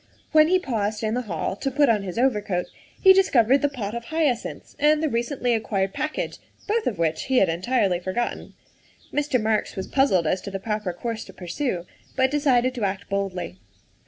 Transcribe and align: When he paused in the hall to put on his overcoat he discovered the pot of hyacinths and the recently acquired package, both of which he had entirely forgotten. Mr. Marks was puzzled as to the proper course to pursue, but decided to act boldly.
When 0.31 0.47
he 0.47 0.57
paused 0.57 1.03
in 1.03 1.13
the 1.13 1.21
hall 1.29 1.55
to 1.57 1.69
put 1.69 1.87
on 1.87 2.01
his 2.01 2.17
overcoat 2.17 2.65
he 2.99 3.13
discovered 3.13 3.59
the 3.59 3.69
pot 3.69 3.93
of 3.93 4.05
hyacinths 4.05 4.75
and 4.79 5.03
the 5.03 5.07
recently 5.09 5.53
acquired 5.53 5.93
package, 5.93 6.39
both 6.67 6.87
of 6.87 6.97
which 6.97 7.25
he 7.25 7.37
had 7.37 7.49
entirely 7.49 7.99
forgotten. 7.99 8.55
Mr. 9.13 9.39
Marks 9.39 9.75
was 9.75 9.85
puzzled 9.85 10.25
as 10.25 10.41
to 10.41 10.49
the 10.49 10.59
proper 10.59 10.91
course 10.91 11.23
to 11.25 11.33
pursue, 11.33 11.85
but 12.15 12.31
decided 12.31 12.73
to 12.73 12.83
act 12.83 13.09
boldly. 13.09 13.59